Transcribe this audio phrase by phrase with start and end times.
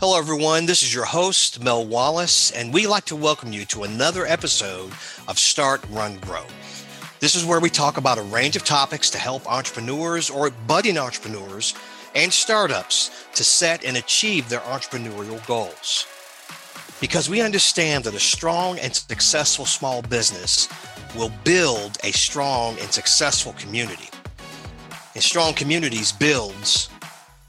[0.00, 0.64] Hello, everyone.
[0.64, 4.90] This is your host, Mel Wallace, and we'd like to welcome you to another episode
[5.28, 6.46] of Start, Run, Grow.
[7.18, 10.96] This is where we talk about a range of topics to help entrepreneurs or budding
[10.96, 11.74] entrepreneurs
[12.14, 16.06] and startups to set and achieve their entrepreneurial goals.
[16.98, 20.66] Because we understand that a strong and successful small business
[21.14, 24.08] will build a strong and successful community.
[25.14, 26.88] And strong communities builds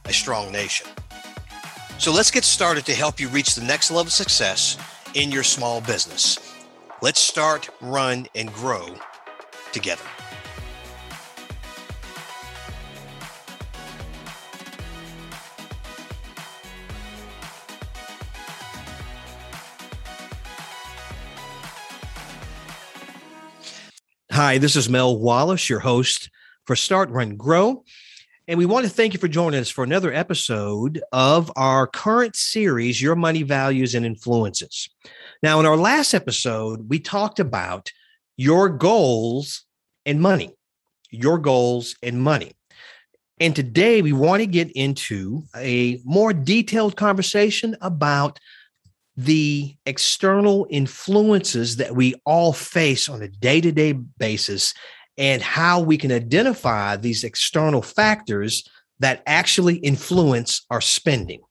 [0.04, 0.88] a strong nation.
[2.02, 4.76] So let's get started to help you reach the next level of success
[5.14, 6.40] in your small business.
[7.04, 8.96] Let's start, run, and grow
[9.72, 10.02] together.
[24.32, 26.32] Hi, this is Mel Wallace, your host
[26.66, 27.84] for Start, Run, Grow.
[28.52, 32.36] And we want to thank you for joining us for another episode of our current
[32.36, 34.90] series, Your Money Values and Influences.
[35.42, 37.94] Now, in our last episode, we talked about
[38.36, 39.64] your goals
[40.06, 40.54] and money,
[41.12, 42.52] your goals and money.
[43.40, 48.38] And today we want to get into a more detailed conversation about
[49.16, 54.74] the external influences that we all face on a day to day basis
[55.18, 58.68] and how we can identify these external factors
[59.00, 61.42] that actually influence our spending.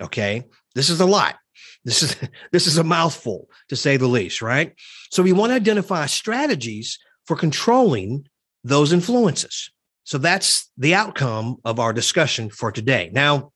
[0.00, 0.44] Okay.
[0.74, 1.36] This is a lot.
[1.84, 2.16] This is
[2.52, 4.74] this is a mouthful to say the least, right?
[5.10, 8.26] So we want to identify strategies for controlling
[8.62, 9.70] those influences.
[10.04, 13.10] So that's the outcome of our discussion for today.
[13.12, 13.52] Now,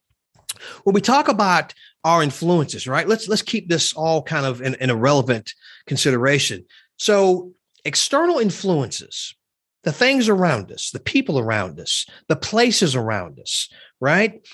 [0.84, 3.06] when we talk about our influences, right?
[3.06, 5.52] Let's let's keep this all kind of in, in a relevant
[5.86, 6.64] consideration.
[6.96, 7.52] So
[7.88, 9.34] external influences,
[9.82, 13.68] the things around us, the people around us, the places around us,
[14.00, 14.46] right?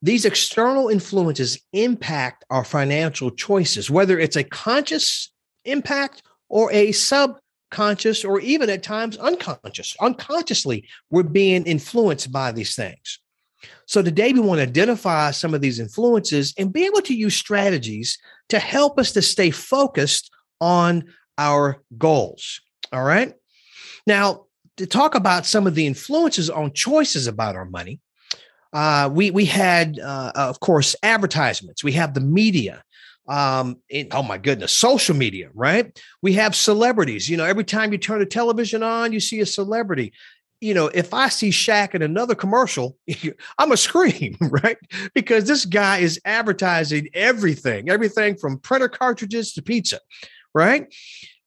[0.00, 5.30] These external influences impact our financial choices, whether it's a conscious
[5.64, 9.94] impact or a subconscious or even at times unconscious.
[10.00, 13.18] Unconsciously, we're being influenced by these things.
[13.86, 17.34] So today we want to identify some of these influences and be able to use
[17.34, 18.16] strategies
[18.48, 21.04] to help us to stay focused on
[21.36, 22.60] our goals.
[22.92, 23.34] All right.
[24.06, 24.46] Now,
[24.78, 28.00] to talk about some of the influences on choices about our money,
[28.72, 31.84] uh, we we had, uh, of course, advertisements.
[31.84, 32.82] We have the media.
[33.28, 36.00] Um, in, oh my goodness, social media, right?
[36.22, 37.28] We have celebrities.
[37.28, 40.14] You know, every time you turn the television on, you see a celebrity.
[40.62, 42.96] You know, if I see Shaq in another commercial,
[43.58, 44.78] I'm a scream, right?
[45.14, 50.00] Because this guy is advertising everything, everything from printer cartridges to pizza,
[50.54, 50.86] right?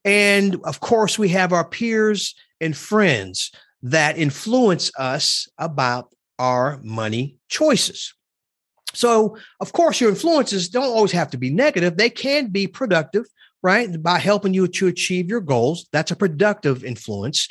[0.03, 3.51] And of course, we have our peers and friends
[3.83, 8.13] that influence us about our money choices.
[8.93, 11.97] So, of course, your influences don't always have to be negative.
[11.97, 13.25] They can be productive,
[13.63, 14.01] right?
[14.01, 15.87] By helping you to achieve your goals.
[15.93, 17.47] That's a productive influence.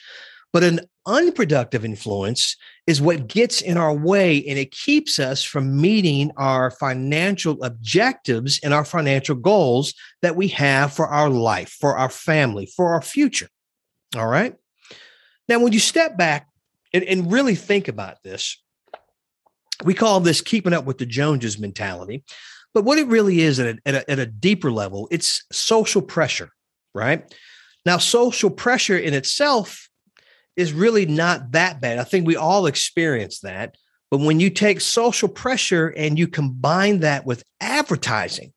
[0.52, 2.56] But an unproductive influence
[2.86, 8.60] is what gets in our way and it keeps us from meeting our financial objectives
[8.62, 13.02] and our financial goals that we have for our life, for our family, for our
[13.02, 13.48] future.
[14.16, 14.54] All right.
[15.48, 16.48] Now, when you step back
[16.92, 18.60] and, and really think about this,
[19.84, 22.24] we call this keeping up with the Joneses mentality.
[22.72, 26.02] But what it really is at a, at a, at a deeper level, it's social
[26.02, 26.50] pressure,
[26.94, 27.34] right?
[27.84, 29.89] Now, social pressure in itself
[30.60, 31.98] is really not that bad.
[31.98, 33.76] I think we all experience that.
[34.10, 38.52] But when you take social pressure and you combine that with advertising,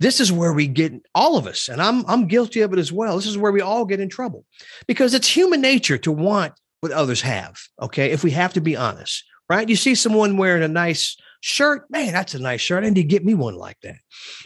[0.00, 2.92] this is where we get all of us, and I'm I'm guilty of it as
[2.92, 3.16] well.
[3.16, 4.44] This is where we all get in trouble
[4.88, 7.56] because it's human nature to want what others have.
[7.80, 9.68] Okay, if we have to be honest, right?
[9.68, 12.84] You see someone wearing a nice shirt, man, that's a nice shirt.
[12.84, 13.96] I need to get me one like that.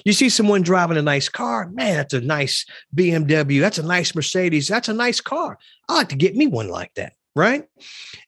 [0.05, 2.65] You see someone driving a nice car, man, that's a nice
[2.95, 3.61] BMW.
[3.61, 4.67] That's a nice Mercedes.
[4.67, 5.59] That's a nice car.
[5.89, 7.13] I like to get me one like that.
[7.37, 7.65] Right.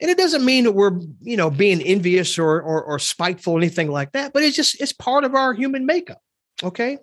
[0.02, 3.58] And it doesn't mean that we're, you know, being envious or, or, or spiteful or
[3.58, 6.20] anything like that, but it's just, it's part of our human makeup.
[6.62, 6.98] Okay.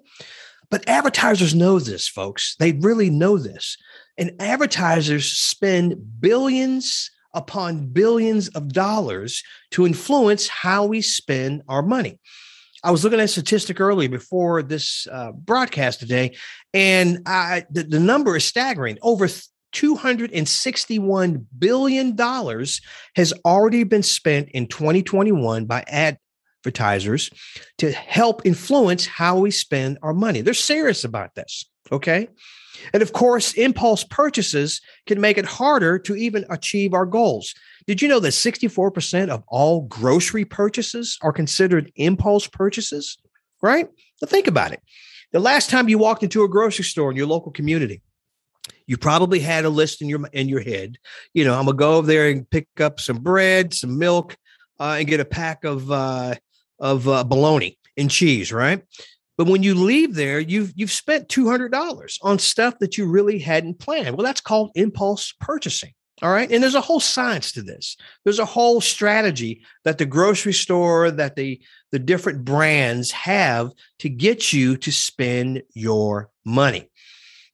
[0.70, 2.56] But advertisers know this, folks.
[2.60, 3.76] They really know this.
[4.20, 12.20] And advertisers spend billions upon billions of dollars to influence how we spend our money.
[12.84, 16.38] I was looking at a statistic earlier before this uh, broadcast today,
[16.74, 19.00] and I, the, the number is staggering.
[19.02, 19.28] Over
[19.76, 22.18] $261 billion
[23.16, 27.30] has already been spent in 2021 by advertisers
[27.80, 30.42] to help influence how we spend our money.
[30.42, 31.66] They're serious about this.
[31.92, 32.28] Okay.
[32.94, 37.54] And of course, impulse purchases can make it harder to even achieve our goals.
[37.88, 43.18] Did you know that 64% of all grocery purchases are considered impulse purchases?
[43.66, 43.90] right?
[44.22, 44.82] Now think about it.
[45.32, 48.02] The last time you walked into a grocery store in your local community,
[48.88, 50.98] you probably had a list in your in your head.
[51.34, 54.38] You know, I'm gonna go over there and pick up some bread, some milk,
[54.80, 56.36] uh, and get a pack of uh,
[56.80, 58.84] of uh, bologna and cheese, right?
[59.38, 63.06] But when you leave there, you've you've spent two hundred dollars on stuff that you
[63.08, 64.16] really hadn't planned.
[64.16, 65.94] Well, that's called impulse purchasing.
[66.22, 66.50] All right.
[66.50, 67.98] And there's a whole science to this.
[68.24, 71.60] There's a whole strategy that the grocery store, that the,
[71.92, 76.90] the different brands have to get you to spend your money.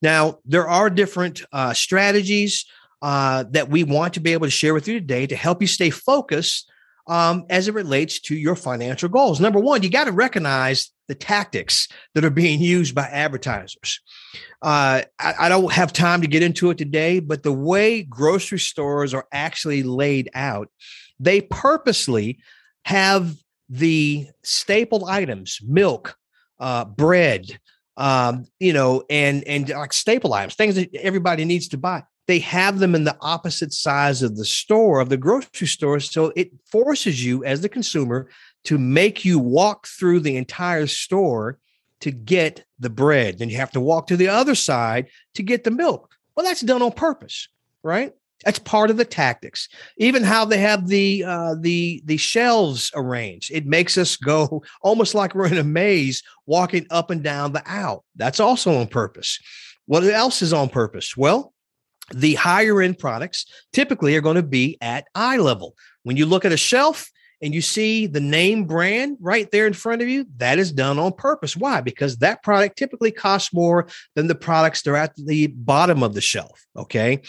[0.00, 2.64] Now, there are different uh, strategies
[3.02, 5.66] uh, that we want to be able to share with you today to help you
[5.66, 6.70] stay focused
[7.06, 9.40] um, as it relates to your financial goals.
[9.40, 14.00] Number one, you got to recognize the tactics that are being used by advertisers.
[14.62, 18.60] Uh, I, I, don't have time to get into it today, but the way grocery
[18.60, 20.68] stores are actually laid out,
[21.18, 22.38] they purposely
[22.84, 23.34] have
[23.68, 26.16] the staple items, milk,
[26.60, 27.58] uh, bread,
[27.96, 32.38] um, you know, and and like staple items, things that everybody needs to buy they
[32.38, 36.50] have them in the opposite size of the store of the grocery store so it
[36.66, 38.28] forces you as the consumer
[38.64, 41.58] to make you walk through the entire store
[42.00, 43.38] to get the bread.
[43.38, 46.14] Then you have to walk to the other side to get the milk.
[46.36, 47.48] Well that's done on purpose
[47.82, 48.12] right?
[48.44, 49.68] That's part of the tactics.
[49.98, 53.52] Even how they have the uh, the the shelves arranged.
[53.52, 57.68] It makes us go almost like we're in a maze walking up and down the
[57.68, 58.04] aisle.
[58.16, 59.38] That's also on purpose.
[59.86, 61.16] What else is on purpose?
[61.16, 61.52] Well
[62.10, 65.74] the higher end products typically are going to be at eye level.
[66.02, 67.10] When you look at a shelf
[67.40, 70.98] and you see the name brand right there in front of you, that is done
[70.98, 71.56] on purpose.
[71.56, 71.80] Why?
[71.80, 76.14] Because that product typically costs more than the products that are at the bottom of
[76.14, 76.64] the shelf.
[76.76, 77.20] Okay.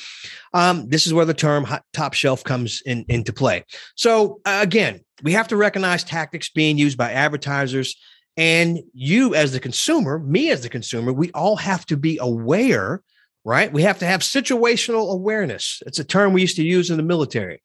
[0.54, 3.66] Um, this is where the term top shelf comes in, into play.
[3.96, 7.96] So, uh, again, we have to recognize tactics being used by advertisers.
[8.38, 13.02] And you, as the consumer, me as the consumer, we all have to be aware
[13.46, 13.72] right?
[13.72, 15.82] We have to have situational awareness.
[15.86, 17.62] It's a term we used to use in the military,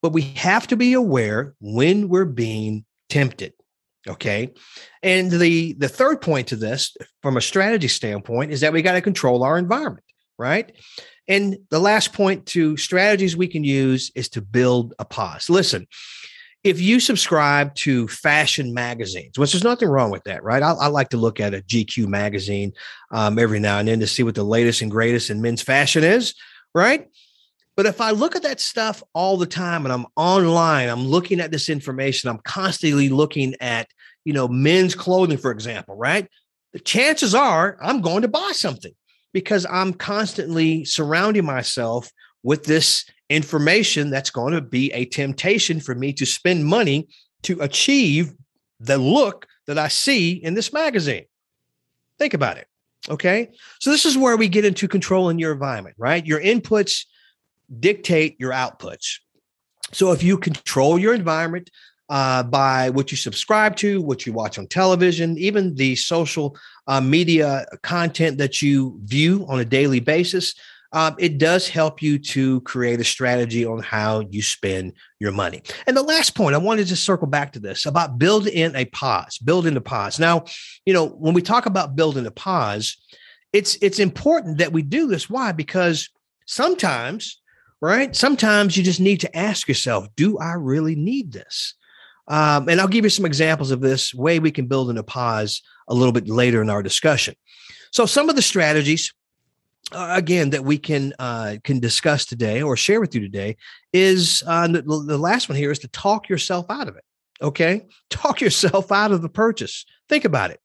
[0.00, 3.52] but we have to be aware when we're being tempted.
[4.08, 4.52] Okay.
[5.02, 8.92] And the, the third point to this, from a strategy standpoint, is that we got
[8.92, 10.04] to control our environment,
[10.38, 10.74] right?
[11.28, 15.48] And the last point to strategies we can use is to build a pause.
[15.48, 15.86] Listen,
[16.64, 20.62] if you subscribe to fashion magazines, which there's nothing wrong with that, right?
[20.62, 22.72] I, I like to look at a GQ magazine
[23.10, 26.04] um, every now and then to see what the latest and greatest in men's fashion
[26.04, 26.34] is,
[26.74, 27.08] right?
[27.76, 31.40] But if I look at that stuff all the time and I'm online, I'm looking
[31.40, 33.88] at this information, I'm constantly looking at,
[34.24, 36.28] you know, men's clothing, for example, right?
[36.74, 38.92] The chances are I'm going to buy something
[39.32, 42.10] because I'm constantly surrounding myself
[42.42, 47.08] with this information that's going to be a temptation for me to spend money
[47.42, 48.32] to achieve
[48.78, 51.24] the look that I see in this magazine.
[52.18, 52.66] Think about it.
[53.08, 53.50] Okay.
[53.80, 56.24] So, this is where we get into controlling your environment, right?
[56.24, 57.06] Your inputs
[57.80, 59.18] dictate your outputs.
[59.92, 61.70] So, if you control your environment
[62.08, 66.56] uh, by what you subscribe to, what you watch on television, even the social
[66.86, 70.54] uh, media content that you view on a daily basis,
[70.92, 75.62] um, it does help you to create a strategy on how you spend your money.
[75.86, 78.84] And the last point, I wanted to circle back to this about building in a
[78.86, 80.18] pause, building a pause.
[80.18, 80.44] Now,
[80.84, 82.96] you know, when we talk about building a pause,
[83.52, 85.30] it's it's important that we do this.
[85.30, 85.52] Why?
[85.52, 86.10] Because
[86.46, 87.40] sometimes,
[87.80, 88.14] right?
[88.14, 91.74] Sometimes you just need to ask yourself, do I really need this?
[92.28, 95.02] Um, and I'll give you some examples of this way we can build in a
[95.02, 97.34] pause a little bit later in our discussion.
[97.92, 99.12] So, some of the strategies
[99.90, 103.56] again that we can uh, can discuss today or share with you today
[103.92, 107.04] is uh, the, the last one here is to talk yourself out of it.
[107.40, 109.84] Okay, talk yourself out of the purchase.
[110.08, 110.60] Think about it.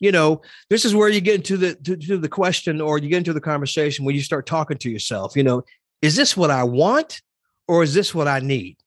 [0.00, 3.08] You know, this is where you get into the to, to the question or you
[3.08, 5.36] get into the conversation when you start talking to yourself.
[5.36, 5.64] You know,
[6.00, 7.22] is this what I want
[7.68, 8.78] or is this what I need?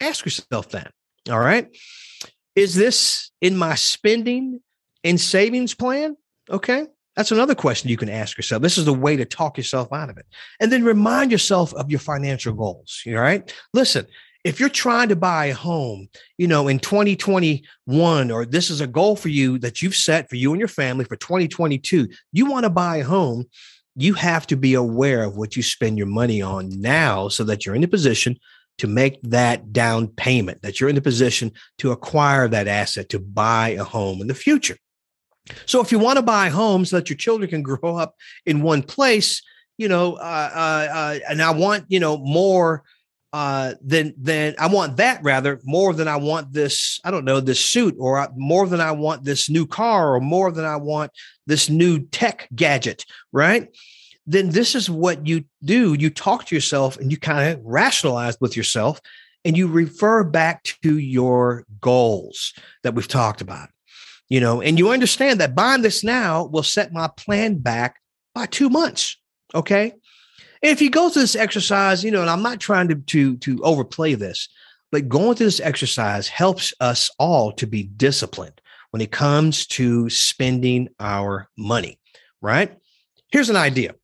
[0.00, 0.92] Ask yourself that.
[1.30, 1.68] All right.
[2.54, 4.60] Is this in my spending
[5.04, 6.16] and savings plan?
[6.50, 6.86] Okay.
[7.16, 8.62] That's another question you can ask yourself.
[8.62, 10.26] This is the way to talk yourself out of it.
[10.60, 13.02] And then remind yourself of your financial goals.
[13.06, 13.52] All right.
[13.72, 14.06] Listen,
[14.44, 16.08] if you're trying to buy a home,
[16.38, 20.36] you know, in 2021, or this is a goal for you that you've set for
[20.36, 23.46] you and your family for 2022, you want to buy a home,
[23.96, 27.64] you have to be aware of what you spend your money on now so that
[27.64, 28.38] you're in a position
[28.78, 33.18] to make that down payment, that you're in a position to acquire that asset to
[33.18, 34.76] buy a home in the future.
[35.66, 38.62] So if you want to buy homes so that your children can grow up in
[38.62, 39.42] one place,
[39.78, 42.84] you know, uh, uh, uh, and I want you know more
[43.36, 46.98] uh, then then I want that rather more than I want this.
[47.04, 50.50] I don't know this suit, or more than I want this new car, or more
[50.50, 51.12] than I want
[51.46, 53.68] this new tech gadget, right?
[54.26, 55.92] Then this is what you do.
[55.92, 59.02] You talk to yourself and you kind of rationalize with yourself,
[59.44, 63.68] and you refer back to your goals that we've talked about.
[64.28, 67.96] You know, and you understand that buying this now will set my plan back
[68.34, 69.16] by two months.
[69.54, 69.92] Okay.
[70.62, 73.36] And if you go through this exercise, you know, and I'm not trying to to
[73.36, 74.48] to overplay this,
[74.90, 80.08] but going through this exercise helps us all to be disciplined when it comes to
[80.08, 81.98] spending our money,
[82.40, 82.76] right?
[83.30, 83.94] Here's an idea.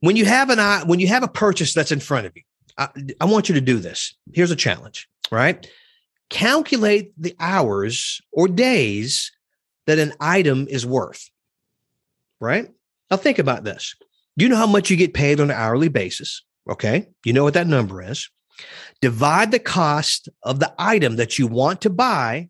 [0.00, 2.42] When you have an eye, when you have a purchase that's in front of you,
[2.76, 2.88] I,
[3.20, 4.14] I want you to do this.
[4.32, 5.68] Here's a challenge, right?
[6.30, 9.30] Calculate the hours or days
[9.86, 11.30] that an item is worth,
[12.40, 12.68] right?
[13.10, 13.94] Now think about this.
[14.36, 16.42] You know how much you get paid on an hourly basis.
[16.68, 17.08] Okay.
[17.24, 18.28] You know what that number is.
[19.00, 22.48] Divide the cost of the item that you want to buy,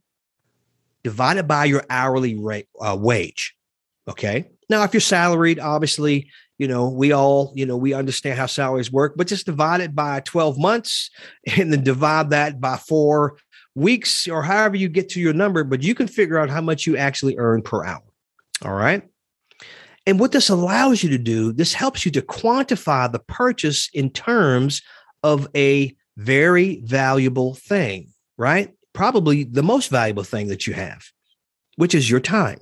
[1.02, 3.54] divide it by your hourly rate, uh, wage.
[4.08, 4.46] Okay.
[4.70, 8.92] Now, if you're salaried, obviously, you know, we all, you know, we understand how salaries
[8.92, 11.10] work, but just divide it by 12 months
[11.56, 13.38] and then divide that by four
[13.74, 16.86] weeks or however you get to your number, but you can figure out how much
[16.86, 18.02] you actually earn per hour.
[18.64, 19.02] All right.
[20.06, 24.10] And what this allows you to do, this helps you to quantify the purchase in
[24.10, 24.82] terms
[25.22, 28.74] of a very valuable thing, right?
[28.92, 31.02] Probably the most valuable thing that you have,
[31.76, 32.58] which is your time.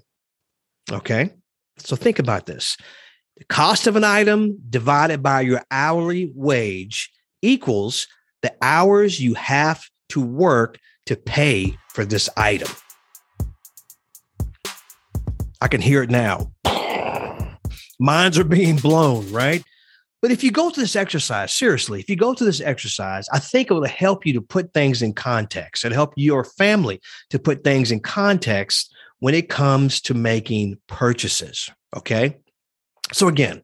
[0.91, 1.31] Okay.
[1.79, 2.77] So think about this
[3.37, 8.07] the cost of an item divided by your hourly wage equals
[8.43, 12.69] the hours you have to work to pay for this item.
[15.61, 16.53] I can hear it now
[18.03, 19.63] minds are being blown, right?
[20.21, 23.39] But if you go to this exercise, seriously, if you go to this exercise, I
[23.39, 27.01] think it will help you to put things in context It'll help your family
[27.31, 31.71] to put things in context when it comes to making purchases.
[31.97, 32.39] Okay.
[33.13, 33.63] So, again,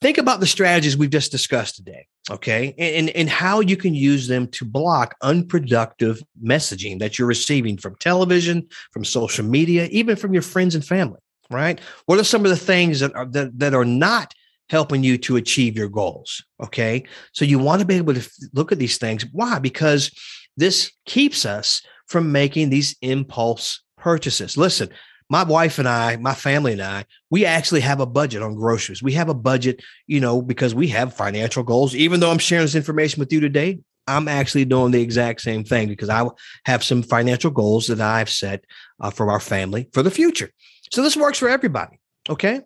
[0.00, 2.06] think about the strategies we've just discussed today.
[2.28, 2.74] Okay.
[2.76, 7.94] And, and how you can use them to block unproductive messaging that you're receiving from
[7.96, 11.80] television, from social media, even from your friends and family right?
[12.06, 14.34] What are some of the things that are that, that are not
[14.68, 16.44] helping you to achieve your goals?
[16.62, 17.04] Okay.
[17.32, 19.24] So you want to be able to look at these things.
[19.32, 19.58] Why?
[19.58, 20.10] Because
[20.56, 24.56] this keeps us from making these impulse purchases.
[24.56, 24.88] Listen,
[25.28, 29.02] my wife and I, my family and I, we actually have a budget on groceries.
[29.02, 31.94] We have a budget, you know, because we have financial goals.
[31.94, 35.64] Even though I'm sharing this information with you today, I'm actually doing the exact same
[35.64, 36.28] thing because I
[36.64, 38.64] have some financial goals that I've set
[39.00, 40.50] uh, for our family for the future.
[40.92, 41.98] So this works for everybody.
[42.28, 42.60] Okay.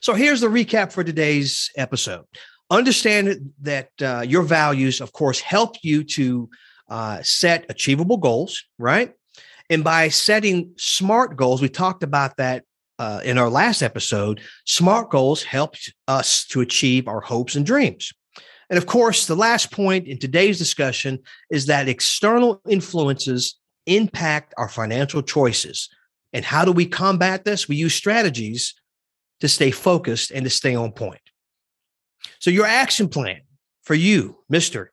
[0.00, 2.24] So here's the recap for today's episode.
[2.70, 6.50] Understand that uh, your values, of course, help you to
[6.88, 9.14] uh, set achievable goals, right?
[9.70, 12.64] And by setting smart goals, we talked about that
[12.98, 14.40] uh, in our last episode.
[14.66, 15.74] Smart goals help
[16.06, 18.12] us to achieve our hopes and dreams.
[18.70, 24.68] And of course, the last point in today's discussion is that external influences impact our
[24.68, 25.88] financial choices.
[26.32, 27.68] And how do we combat this?
[27.68, 28.74] We use strategies
[29.40, 31.20] to stay focused and to stay on point.
[32.38, 33.42] So, your action plan
[33.82, 34.88] for you, Mr.,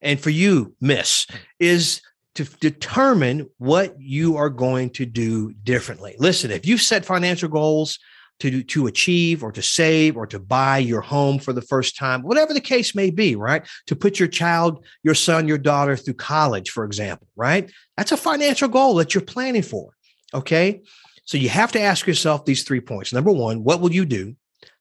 [0.00, 1.26] and for you, Miss,
[1.60, 2.02] is
[2.34, 6.16] to determine what you are going to do differently.
[6.18, 7.98] Listen, if you've set financial goals
[8.40, 12.22] to, to achieve or to save or to buy your home for the first time,
[12.22, 13.66] whatever the case may be, right?
[13.86, 17.70] To put your child, your son, your daughter through college, for example, right?
[17.96, 19.92] That's a financial goal that you're planning for.
[20.34, 20.82] Okay.
[21.24, 23.12] So you have to ask yourself these three points.
[23.12, 24.34] Number one, what will you do?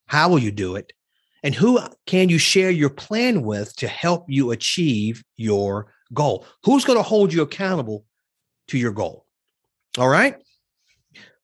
[0.07, 0.93] How will you do it?
[1.43, 6.45] And who can you share your plan with to help you achieve your goal?
[6.63, 8.05] Who's going to hold you accountable
[8.67, 9.25] to your goal?
[9.97, 10.35] All right.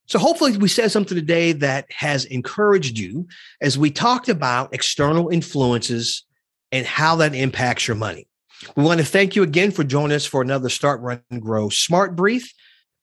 [0.06, 3.28] So hopefully we said something today that has encouraged you
[3.62, 6.24] as we talked about external influences
[6.72, 8.28] and how that impacts your money.
[8.76, 12.16] We want to thank you again for joining us for another Start Run Grow Smart
[12.16, 12.54] Brief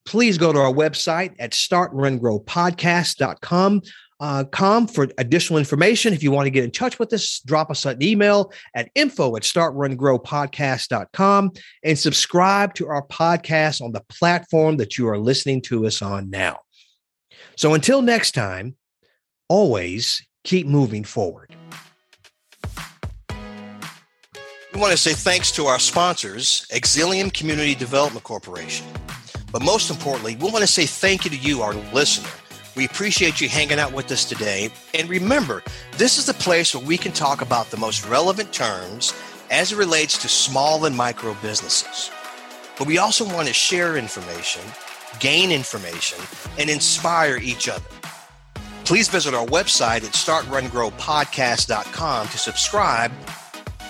[0.04, 3.82] please go to our website at startrungrowpodcast.com.
[4.24, 6.14] Uh, com for additional information.
[6.14, 9.36] If you want to get in touch with us, drop us an email at info
[9.36, 11.50] at startrungrowpodcast.com
[11.82, 16.30] and subscribe to our podcast on the platform that you are listening to us on
[16.30, 16.60] now.
[17.58, 18.76] So until next time,
[19.50, 21.54] always keep moving forward.
[24.72, 28.86] We want to say thanks to our sponsors, Exilium Community Development Corporation.
[29.52, 32.30] But most importantly, we want to say thank you to you, our listener.
[32.76, 34.70] We appreciate you hanging out with us today.
[34.94, 35.62] And remember,
[35.96, 39.14] this is the place where we can talk about the most relevant terms
[39.50, 42.10] as it relates to small and micro businesses.
[42.76, 44.62] But we also want to share information,
[45.20, 46.18] gain information,
[46.58, 47.84] and inspire each other.
[48.84, 53.12] Please visit our website at startrungrowpodcast.com to subscribe.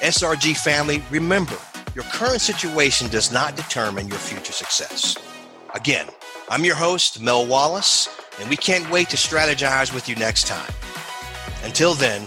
[0.03, 1.57] SRG family, remember,
[1.95, 5.17] your current situation does not determine your future success.
[5.75, 6.07] Again,
[6.51, 8.09] I'm your host, Mel Wallace,
[8.41, 10.73] and we can't wait to strategize with you next time.
[11.63, 12.27] Until then,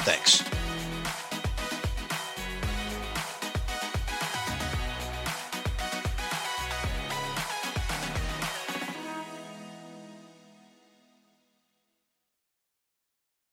[0.00, 0.47] thanks.